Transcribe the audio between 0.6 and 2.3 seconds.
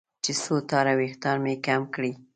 تاره وېښتان مې کم کړي.